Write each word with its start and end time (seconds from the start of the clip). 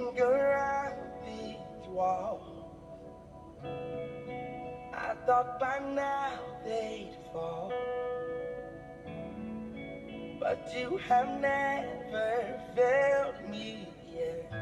around 0.00 0.96
these 1.26 1.88
walls. 1.88 2.64
I 4.94 5.14
thought 5.26 5.60
by 5.60 5.80
now 5.94 6.32
they'd 6.64 7.14
fall. 7.32 7.72
But 10.40 10.72
you 10.74 10.96
have 11.08 11.40
never 11.40 12.60
failed 12.74 13.50
me 13.50 13.86
yet. 14.10 14.52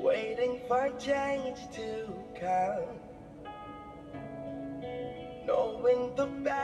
Waiting 0.00 0.60
for 0.68 0.88
change 0.98 1.58
to 1.74 2.12
come. 2.40 2.98
Knowing 5.46 6.14
the 6.16 6.26
battle's 6.26 6.63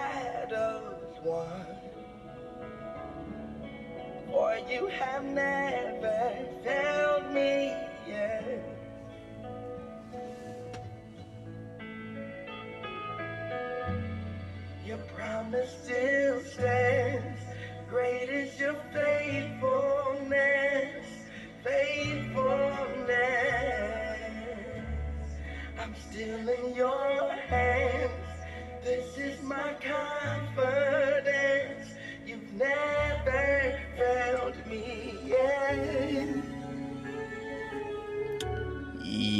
you 4.80 4.86
have 4.86 5.24
never 5.24 6.32
failed 6.64 7.34
me 7.34 7.74
yet. 8.08 8.64
Your 14.86 14.96
promise 15.14 15.70
still 15.82 16.40
stands. 16.40 17.42
Great 17.90 18.30
is 18.30 18.58
your 18.58 18.76
faithfulness, 18.92 21.06
faithfulness. 21.62 24.20
I'm 25.78 25.94
still 26.08 26.48
in 26.48 26.74
your 26.74 27.09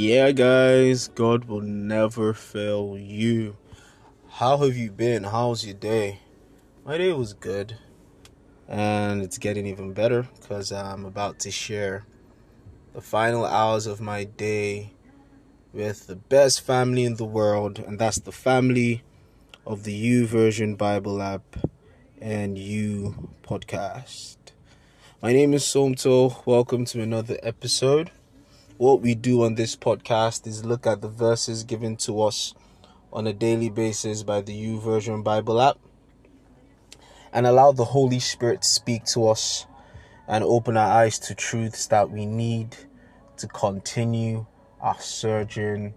Yeah, 0.03 0.31
guys, 0.31 1.09
God 1.09 1.45
will 1.45 1.61
never 1.61 2.33
fail 2.33 2.97
you. 2.99 3.59
How 4.31 4.57
have 4.57 4.75
you 4.75 4.91
been? 4.91 5.25
How's 5.25 5.63
your 5.63 5.75
day? 5.75 6.21
My 6.87 6.97
day 6.97 7.13
was 7.13 7.35
good, 7.35 7.77
and 8.67 9.21
it's 9.21 9.37
getting 9.37 9.67
even 9.67 9.93
better 9.93 10.27
because 10.41 10.73
I'm 10.73 11.05
about 11.05 11.39
to 11.41 11.51
share 11.51 12.07
the 12.95 13.03
final 13.03 13.45
hours 13.45 13.87
of 13.87 14.01
my 14.01 14.25
day 14.25 14.95
with 15.75 16.07
the 16.07 16.17
best 16.17 16.63
family 16.63 17.05
in 17.05 17.17
the 17.17 17.27
world, 17.27 17.79
and 17.79 17.99
that's 17.99 18.21
the 18.21 18.33
family 18.33 19.03
of 19.67 19.85
the 19.85 19.93
YouVersion 19.93 20.79
Bible 20.79 21.21
app 21.21 21.59
and 22.23 22.57
U 22.57 23.29
podcast. 23.43 24.39
My 25.21 25.35
name 25.35 25.53
is 25.53 25.65
Somto. 25.65 26.47
Welcome 26.47 26.87
to 26.87 27.03
another 27.03 27.37
episode. 27.43 28.11
What 28.81 29.03
we 29.03 29.15
do 29.15 29.45
on 29.45 29.57
this 29.57 29.77
podcast 29.77 30.47
is 30.47 30.65
look 30.65 30.87
at 30.87 31.03
the 31.03 31.09
verses 31.09 31.65
given 31.65 31.97
to 31.99 32.23
us 32.23 32.55
on 33.13 33.27
a 33.27 33.33
daily 33.35 33.69
basis 33.69 34.23
by 34.23 34.41
the 34.41 34.55
YouVersion 34.55 35.23
Bible 35.23 35.61
app 35.61 35.77
and 37.31 37.47
allow 37.47 37.73
the 37.73 37.85
Holy 37.85 38.21
Spirit 38.21 38.63
to 38.63 38.69
speak 38.69 39.05
to 39.13 39.29
us 39.29 39.67
and 40.27 40.43
open 40.43 40.79
our 40.79 40.91
eyes 40.91 41.19
to 41.19 41.35
truths 41.35 41.89
that 41.89 42.11
we 42.11 42.25
need 42.25 42.75
to 43.37 43.47
continue 43.49 44.47
our 44.81 44.99
surgeon 44.99 45.93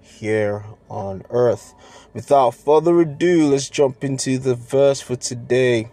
here 0.00 0.64
on 0.88 1.24
earth. 1.30 1.74
Without 2.14 2.52
further 2.54 3.00
ado, 3.00 3.48
let's 3.48 3.68
jump 3.68 4.04
into 4.04 4.38
the 4.38 4.54
verse 4.54 5.00
for 5.00 5.16
today. 5.16 5.90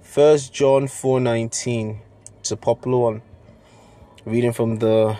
First 0.00 0.50
John 0.54 0.88
4:19. 0.88 2.00
It's 2.40 2.52
a 2.52 2.56
popular 2.56 2.96
one. 2.96 3.22
Reading 4.24 4.54
from 4.54 4.78
the 4.78 5.18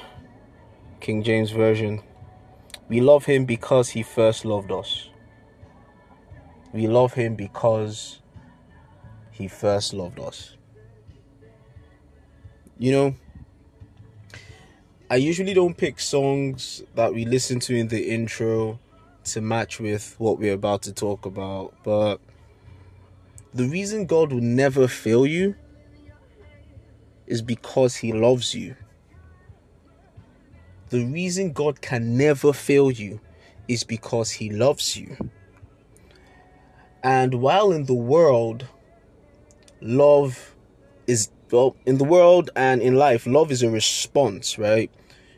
King 1.04 1.22
James 1.22 1.50
version. 1.50 2.00
We 2.88 3.02
love 3.02 3.26
him 3.26 3.44
because 3.44 3.90
he 3.90 4.02
first 4.02 4.46
loved 4.46 4.72
us. 4.72 5.10
We 6.72 6.86
love 6.86 7.12
him 7.12 7.34
because 7.34 8.20
he 9.30 9.46
first 9.46 9.92
loved 9.92 10.18
us. 10.18 10.56
You 12.78 12.92
know, 12.92 13.16
I 15.10 15.16
usually 15.16 15.52
don't 15.52 15.76
pick 15.76 16.00
songs 16.00 16.82
that 16.94 17.12
we 17.12 17.26
listen 17.26 17.60
to 17.60 17.74
in 17.74 17.88
the 17.88 18.08
intro 18.08 18.78
to 19.24 19.42
match 19.42 19.78
with 19.78 20.14
what 20.16 20.38
we're 20.38 20.54
about 20.54 20.80
to 20.84 20.92
talk 20.94 21.26
about, 21.26 21.74
but 21.84 22.18
the 23.52 23.68
reason 23.68 24.06
God 24.06 24.32
will 24.32 24.40
never 24.40 24.88
fail 24.88 25.26
you 25.26 25.54
is 27.26 27.42
because 27.42 27.96
he 27.96 28.14
loves 28.14 28.54
you. 28.54 28.74
The 30.94 31.06
reason 31.06 31.50
God 31.50 31.80
can 31.80 32.16
never 32.16 32.52
fail 32.52 32.88
you 32.88 33.18
is 33.66 33.82
because 33.82 34.30
he 34.30 34.48
loves 34.48 34.96
you. 34.96 35.16
And 37.02 37.34
while 37.42 37.72
in 37.72 37.86
the 37.86 37.94
world, 37.94 38.68
love 39.80 40.54
is 41.08 41.30
well 41.50 41.74
in 41.84 41.98
the 41.98 42.04
world 42.04 42.50
and 42.54 42.80
in 42.80 42.94
life 42.94 43.26
love 43.26 43.50
is 43.50 43.62
a 43.62 43.68
response 43.68 44.56
right 44.56 44.90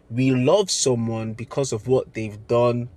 we 0.09 0.31
love 0.31 0.71
someone 0.71 1.33
because 1.33 1.73
of 1.73 1.89
what 1.89 2.15
they've 2.15 2.47
done 2.47 2.89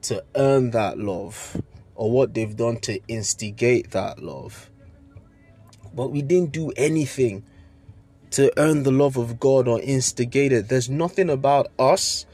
to 0.00 0.24
earn 0.36 0.70
that 0.70 0.98
love 0.98 1.60
or 1.96 2.10
what 2.10 2.32
they've 2.32 2.56
done 2.56 2.78
to 2.78 2.98
instigate 3.08 3.90
that 3.90 4.22
love 4.22 4.70
but 5.92 6.12
we 6.12 6.22
didn't 6.22 6.52
do 6.52 6.70
anything 6.76 7.44
to 8.30 8.52
earn 8.58 8.82
the 8.82 8.92
love 8.92 9.16
of 9.16 9.38
god 9.40 9.68
or 9.68 9.80
instigate 9.80 10.52
it 10.52 10.68
there's 10.68 10.88
nothing 10.88 11.30
about 11.30 11.68
us 11.78 12.26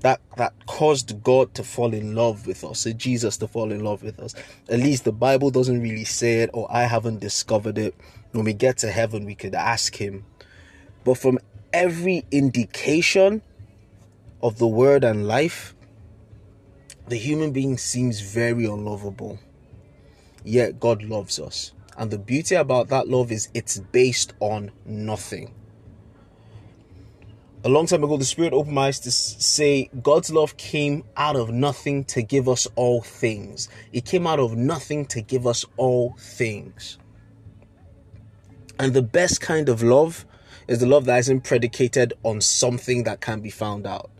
that 0.00 0.20
that 0.36 0.52
caused 0.66 1.22
god 1.22 1.52
to 1.54 1.62
fall 1.62 1.92
in 1.92 2.14
love 2.14 2.46
with 2.46 2.64
us 2.64 2.86
or 2.86 2.92
jesus 2.92 3.36
to 3.36 3.46
fall 3.46 3.70
in 3.70 3.84
love 3.84 4.02
with 4.02 4.18
us 4.18 4.34
at 4.68 4.78
least 4.78 5.04
the 5.04 5.12
bible 5.12 5.50
doesn't 5.50 5.80
really 5.80 6.04
say 6.04 6.40
it 6.40 6.50
or 6.52 6.66
i 6.70 6.82
haven't 6.82 7.20
discovered 7.20 7.78
it 7.78 7.94
when 8.32 8.44
we 8.44 8.52
get 8.52 8.78
to 8.78 8.90
heaven, 8.90 9.24
we 9.24 9.34
could 9.34 9.54
ask 9.54 9.96
him. 9.96 10.24
But 11.04 11.18
from 11.18 11.38
every 11.72 12.24
indication 12.30 13.42
of 14.42 14.58
the 14.58 14.68
word 14.68 15.04
and 15.04 15.26
life, 15.26 15.74
the 17.08 17.16
human 17.16 17.52
being 17.52 17.76
seems 17.76 18.20
very 18.20 18.64
unlovable. 18.66 19.38
Yet 20.44 20.78
God 20.78 21.02
loves 21.02 21.38
us. 21.38 21.72
And 21.96 22.10
the 22.10 22.18
beauty 22.18 22.54
about 22.54 22.88
that 22.88 23.08
love 23.08 23.30
is 23.32 23.48
it's 23.54 23.78
based 23.78 24.32
on 24.40 24.70
nothing. 24.84 25.54
A 27.62 27.68
long 27.68 27.86
time 27.86 28.02
ago, 28.02 28.16
the 28.16 28.24
Spirit 28.24 28.54
opened 28.54 28.74
my 28.74 28.86
eyes 28.86 29.00
to 29.00 29.10
say 29.10 29.90
God's 30.02 30.30
love 30.30 30.56
came 30.56 31.04
out 31.14 31.36
of 31.36 31.50
nothing 31.50 32.04
to 32.04 32.22
give 32.22 32.48
us 32.48 32.66
all 32.74 33.02
things. 33.02 33.68
It 33.92 34.06
came 34.06 34.26
out 34.26 34.38
of 34.38 34.56
nothing 34.56 35.04
to 35.06 35.20
give 35.20 35.46
us 35.46 35.66
all 35.76 36.16
things. 36.18 36.96
And 38.78 38.94
the 38.94 39.02
best 39.02 39.42
kind 39.42 39.68
of 39.68 39.82
love 39.82 40.24
is 40.68 40.78
the 40.78 40.86
love 40.86 41.04
that 41.04 41.18
isn't 41.18 41.42
predicated 41.42 42.14
on 42.22 42.40
something 42.40 43.02
that 43.04 43.20
can 43.20 43.40
be 43.40 43.50
found 43.50 43.86
out. 43.86 44.10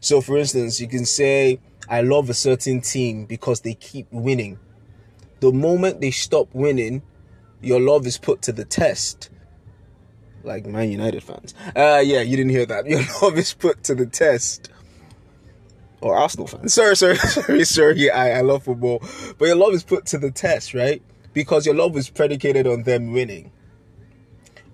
So, 0.00 0.20
for 0.20 0.36
instance, 0.36 0.78
you 0.78 0.86
can 0.86 1.06
say, 1.06 1.60
I 1.88 2.02
love 2.02 2.28
a 2.28 2.34
certain 2.34 2.82
team 2.82 3.24
because 3.24 3.60
they 3.60 3.72
keep 3.72 4.06
winning. 4.10 4.58
The 5.40 5.52
moment 5.52 6.00
they 6.00 6.10
stop 6.10 6.48
winning, 6.52 7.02
your 7.60 7.80
love 7.80 8.06
is 8.06 8.18
put 8.18 8.42
to 8.42 8.52
the 8.52 8.64
test. 8.64 9.30
Like 10.42 10.66
Man 10.66 10.90
United 10.90 11.22
fans. 11.22 11.54
Uh, 11.74 12.02
yeah, 12.04 12.20
you 12.20 12.36
didn't 12.36 12.50
hear 12.50 12.66
that. 12.66 12.86
Your 12.88 13.02
love 13.20 13.36
is 13.36 13.52
put 13.52 13.82
to 13.84 13.96
the 13.96 14.06
test. 14.06 14.70
Or 16.00 16.16
Arsenal 16.16 16.46
fans. 16.46 16.72
Sorry, 16.72 16.94
sorry, 16.94 17.16
sorry, 17.16 17.64
sorry. 17.64 18.10
I, 18.10 18.38
I 18.38 18.40
love 18.42 18.62
football. 18.62 19.02
But 19.38 19.46
your 19.46 19.56
love 19.56 19.74
is 19.74 19.82
put 19.82 20.06
to 20.06 20.18
the 20.18 20.30
test, 20.30 20.72
right? 20.72 21.02
Because 21.32 21.66
your 21.66 21.74
love 21.74 21.96
is 21.96 22.08
predicated 22.08 22.66
on 22.66 22.84
them 22.84 23.12
winning 23.12 23.50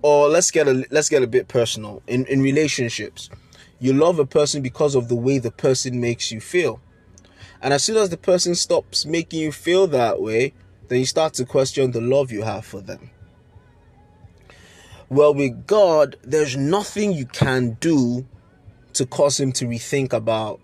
or 0.02 0.28
let's 0.28 0.50
get 0.50 0.68
a 0.68 0.84
let's 0.90 1.08
get 1.08 1.22
a 1.22 1.26
bit 1.26 1.48
personal 1.48 2.02
in 2.06 2.26
in 2.26 2.42
relationships 2.42 3.30
you 3.78 3.92
love 3.92 4.18
a 4.18 4.26
person 4.26 4.62
because 4.62 4.94
of 4.94 5.08
the 5.08 5.14
way 5.14 5.38
the 5.38 5.50
person 5.50 6.00
makes 6.00 6.30
you 6.30 6.40
feel 6.40 6.80
and 7.62 7.72
as 7.72 7.82
soon 7.82 7.96
as 7.96 8.10
the 8.10 8.16
person 8.16 8.54
stops 8.54 9.06
making 9.06 9.40
you 9.40 9.52
feel 9.52 9.86
that 9.86 10.20
way 10.20 10.52
then 10.88 10.98
you 10.98 11.06
start 11.06 11.32
to 11.32 11.44
question 11.44 11.92
the 11.92 12.00
love 12.00 12.30
you 12.30 12.42
have 12.42 12.64
for 12.64 12.80
them 12.80 13.10
well 15.08 15.32
with 15.32 15.66
god 15.66 16.16
there's 16.22 16.56
nothing 16.56 17.12
you 17.12 17.26
can 17.26 17.76
do 17.80 18.26
to 18.92 19.06
cause 19.06 19.40
him 19.40 19.52
to 19.52 19.64
rethink 19.64 20.12
about 20.12 20.60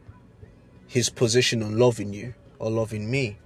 his 0.86 1.08
position 1.08 1.62
on 1.62 1.78
loving 1.78 2.12
you 2.12 2.34
or 2.58 2.70
loving 2.70 3.10
me 3.10 3.38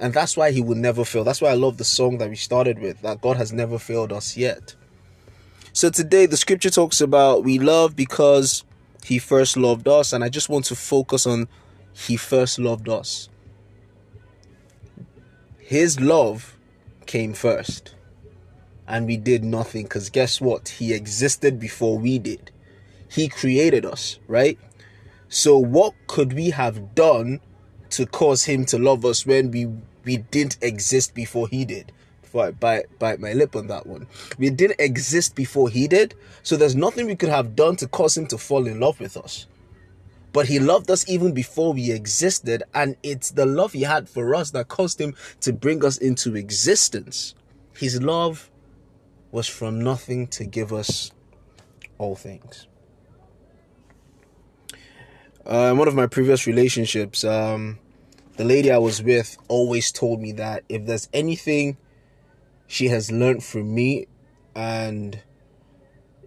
and 0.00 0.14
that's 0.14 0.36
why 0.36 0.50
he 0.50 0.62
will 0.62 0.76
never 0.76 1.04
fail. 1.04 1.24
That's 1.24 1.42
why 1.42 1.50
I 1.50 1.54
love 1.54 1.76
the 1.76 1.84
song 1.84 2.18
that 2.18 2.30
we 2.30 2.36
started 2.36 2.78
with, 2.78 3.02
that 3.02 3.20
God 3.20 3.36
has 3.36 3.52
never 3.52 3.78
failed 3.78 4.12
us 4.12 4.34
yet. 4.36 4.74
So 5.74 5.90
today 5.90 6.26
the 6.26 6.38
scripture 6.38 6.70
talks 6.70 7.02
about 7.02 7.44
we 7.44 7.58
love 7.58 7.94
because 7.94 8.64
he 9.04 9.18
first 9.18 9.56
loved 9.56 9.86
us, 9.86 10.12
and 10.12 10.24
I 10.24 10.30
just 10.30 10.48
want 10.48 10.64
to 10.66 10.74
focus 10.74 11.26
on 11.26 11.48
he 11.92 12.16
first 12.16 12.58
loved 12.58 12.88
us. 12.88 13.28
His 15.58 16.00
love 16.00 16.56
came 17.06 17.32
first 17.32 17.94
and 18.90 19.06
we 19.06 19.16
did 19.16 19.44
nothing 19.44 19.84
because 19.84 20.10
guess 20.10 20.40
what? 20.40 20.68
He 20.68 20.92
existed 20.92 21.60
before 21.60 21.96
we 21.96 22.18
did. 22.18 22.50
He 23.08 23.28
created 23.28 23.86
us, 23.86 24.18
right? 24.26 24.58
So 25.28 25.56
what 25.56 25.94
could 26.08 26.32
we 26.32 26.50
have 26.50 26.94
done 26.96 27.40
to 27.90 28.04
cause 28.04 28.44
him 28.44 28.64
to 28.66 28.78
love 28.78 29.04
us 29.04 29.24
when 29.24 29.52
we 29.52 29.66
we 30.04 30.16
didn't 30.16 30.58
exist 30.60 31.14
before 31.14 31.46
he 31.46 31.64
did? 31.64 31.92
Before 32.22 32.46
I 32.46 32.50
bite, 32.50 32.98
bite 32.98 33.20
my 33.20 33.32
lip 33.32 33.54
on 33.54 33.68
that 33.68 33.86
one. 33.86 34.08
We 34.38 34.50
didn't 34.50 34.80
exist 34.80 35.36
before 35.36 35.68
he 35.68 35.86
did, 35.86 36.14
so 36.42 36.56
there's 36.56 36.74
nothing 36.74 37.06
we 37.06 37.16
could 37.16 37.28
have 37.28 37.54
done 37.54 37.76
to 37.76 37.86
cause 37.86 38.16
him 38.16 38.26
to 38.28 38.38
fall 38.38 38.66
in 38.66 38.80
love 38.80 38.98
with 38.98 39.16
us. 39.16 39.46
But 40.32 40.46
he 40.46 40.58
loved 40.58 40.90
us 40.90 41.08
even 41.08 41.32
before 41.32 41.72
we 41.72 41.90
existed, 41.90 42.62
and 42.72 42.96
it's 43.02 43.32
the 43.32 43.46
love 43.46 43.72
he 43.72 43.82
had 43.82 44.08
for 44.08 44.34
us 44.34 44.50
that 44.52 44.68
caused 44.68 45.00
him 45.00 45.14
to 45.40 45.52
bring 45.52 45.84
us 45.84 45.98
into 45.98 46.36
existence. 46.36 47.34
His 47.74 48.00
love 48.00 48.50
was 49.32 49.48
from 49.48 49.80
nothing 49.80 50.26
to 50.28 50.44
give 50.44 50.72
us 50.72 51.12
all 51.98 52.14
things. 52.14 52.66
Uh, 55.50 55.70
in 55.72 55.78
one 55.78 55.88
of 55.88 55.94
my 55.94 56.06
previous 56.06 56.46
relationships, 56.46 57.24
um, 57.24 57.78
the 58.36 58.44
lady 58.44 58.70
I 58.70 58.78
was 58.78 59.02
with 59.02 59.36
always 59.48 59.90
told 59.90 60.20
me 60.20 60.32
that 60.32 60.64
if 60.68 60.86
there's 60.86 61.08
anything 61.12 61.76
she 62.66 62.86
has 62.88 63.10
learned 63.10 63.42
from 63.42 63.74
me 63.74 64.06
and 64.54 65.20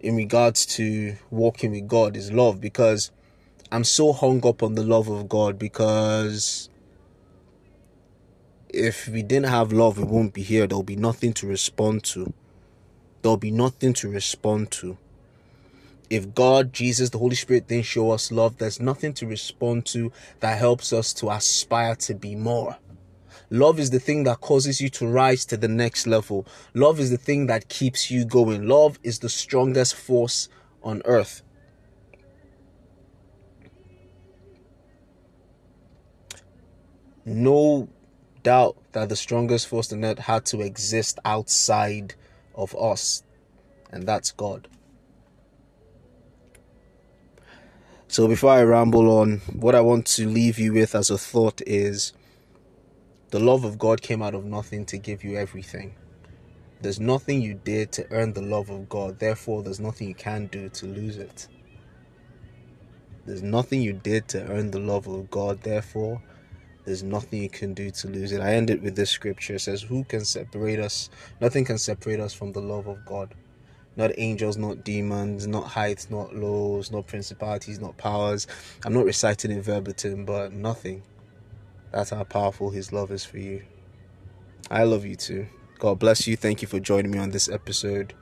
in 0.00 0.16
regards 0.16 0.66
to 0.66 1.16
walking 1.30 1.70
with 1.72 1.88
God 1.88 2.16
is 2.16 2.30
love 2.30 2.60
because 2.60 3.10
I'm 3.74 3.82
so 3.82 4.12
hung 4.12 4.46
up 4.46 4.62
on 4.62 4.76
the 4.76 4.84
love 4.84 5.08
of 5.08 5.28
God 5.28 5.58
because 5.58 6.68
if 8.68 9.08
we 9.08 9.20
didn't 9.20 9.48
have 9.48 9.72
love, 9.72 9.98
we 9.98 10.04
won't 10.04 10.32
be 10.32 10.44
here. 10.44 10.68
There'll 10.68 10.84
be 10.84 10.94
nothing 10.94 11.32
to 11.32 11.48
respond 11.48 12.04
to. 12.04 12.32
There'll 13.20 13.36
be 13.36 13.50
nothing 13.50 13.92
to 13.94 14.08
respond 14.08 14.70
to. 14.78 14.96
If 16.08 16.36
God, 16.36 16.72
Jesus, 16.72 17.10
the 17.10 17.18
Holy 17.18 17.34
Spirit 17.34 17.66
didn't 17.66 17.86
show 17.86 18.12
us 18.12 18.30
love, 18.30 18.58
there's 18.58 18.78
nothing 18.78 19.12
to 19.14 19.26
respond 19.26 19.86
to 19.86 20.12
that 20.38 20.56
helps 20.56 20.92
us 20.92 21.12
to 21.14 21.30
aspire 21.30 21.96
to 21.96 22.14
be 22.14 22.36
more. 22.36 22.76
Love 23.50 23.80
is 23.80 23.90
the 23.90 23.98
thing 23.98 24.22
that 24.22 24.40
causes 24.40 24.80
you 24.80 24.88
to 24.90 25.08
rise 25.08 25.44
to 25.46 25.56
the 25.56 25.66
next 25.66 26.06
level. 26.06 26.46
Love 26.74 27.00
is 27.00 27.10
the 27.10 27.18
thing 27.18 27.48
that 27.48 27.68
keeps 27.68 28.08
you 28.08 28.24
going. 28.24 28.68
Love 28.68 29.00
is 29.02 29.18
the 29.18 29.28
strongest 29.28 29.96
force 29.96 30.48
on 30.84 31.02
earth. 31.06 31.42
No 37.24 37.88
doubt 38.42 38.76
that 38.92 39.08
the 39.08 39.16
strongest 39.16 39.66
force 39.66 39.92
on 39.92 40.04
earth 40.04 40.18
had 40.18 40.44
to 40.46 40.60
exist 40.60 41.18
outside 41.24 42.14
of 42.54 42.76
us, 42.76 43.22
and 43.90 44.06
that's 44.06 44.30
God. 44.30 44.68
So 48.06 48.28
before 48.28 48.52
I 48.52 48.62
ramble 48.62 49.10
on, 49.10 49.38
what 49.52 49.74
I 49.74 49.80
want 49.80 50.06
to 50.06 50.28
leave 50.28 50.58
you 50.58 50.72
with 50.72 50.94
as 50.94 51.10
a 51.10 51.18
thought 51.18 51.62
is 51.66 52.12
the 53.30 53.40
love 53.40 53.64
of 53.64 53.78
God 53.78 54.02
came 54.02 54.22
out 54.22 54.34
of 54.34 54.44
nothing 54.44 54.84
to 54.86 54.98
give 54.98 55.24
you 55.24 55.36
everything. 55.36 55.94
There's 56.80 57.00
nothing 57.00 57.40
you 57.40 57.54
did 57.54 57.90
to 57.92 58.06
earn 58.12 58.34
the 58.34 58.42
love 58.42 58.68
of 58.68 58.88
God, 58.88 59.18
therefore, 59.18 59.62
there's 59.62 59.80
nothing 59.80 60.08
you 60.08 60.14
can 60.14 60.46
do 60.46 60.68
to 60.68 60.86
lose 60.86 61.16
it. 61.16 61.48
There's 63.24 63.42
nothing 63.42 63.80
you 63.80 63.94
did 63.94 64.28
to 64.28 64.44
earn 64.48 64.70
the 64.70 64.78
love 64.78 65.06
of 65.06 65.30
God, 65.30 65.62
therefore, 65.62 66.22
there's 66.84 67.02
nothing 67.02 67.42
you 67.42 67.48
can 67.48 67.74
do 67.74 67.90
to 67.90 68.08
lose 68.08 68.32
it. 68.32 68.40
I 68.40 68.54
end 68.54 68.70
it 68.70 68.82
with 68.82 68.96
this 68.96 69.10
scripture. 69.10 69.54
It 69.54 69.60
says, 69.60 69.82
Who 69.82 70.04
can 70.04 70.24
separate 70.24 70.80
us? 70.80 71.08
Nothing 71.40 71.64
can 71.64 71.78
separate 71.78 72.20
us 72.20 72.34
from 72.34 72.52
the 72.52 72.60
love 72.60 72.86
of 72.86 73.04
God 73.06 73.34
not 73.96 74.10
angels, 74.18 74.56
not 74.56 74.84
demons, 74.84 75.46
not 75.46 75.64
heights, 75.64 76.10
not 76.10 76.34
lows, 76.34 76.90
not 76.90 77.06
principalities, 77.06 77.80
not 77.80 77.96
powers. 77.96 78.46
I'm 78.84 78.92
not 78.92 79.04
reciting 79.04 79.50
it 79.50 79.62
verbatim, 79.62 80.24
but 80.24 80.52
nothing. 80.52 81.02
That's 81.92 82.10
how 82.10 82.24
powerful 82.24 82.70
His 82.70 82.92
love 82.92 83.12
is 83.12 83.24
for 83.24 83.38
you. 83.38 83.64
I 84.70 84.84
love 84.84 85.04
you 85.04 85.16
too. 85.16 85.46
God 85.78 85.98
bless 85.98 86.26
you. 86.26 86.36
Thank 86.36 86.62
you 86.62 86.68
for 86.68 86.80
joining 86.80 87.10
me 87.10 87.18
on 87.18 87.30
this 87.30 87.48
episode. 87.48 88.14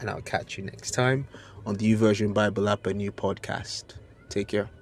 And 0.00 0.08
I'll 0.08 0.22
catch 0.22 0.56
you 0.56 0.64
next 0.64 0.92
time 0.92 1.26
on 1.66 1.76
the 1.76 1.94
YouVersion 1.94 2.32
Bible 2.32 2.68
app, 2.68 2.86
a 2.86 2.94
new 2.94 3.12
podcast. 3.12 3.84
Take 4.28 4.48
care. 4.48 4.81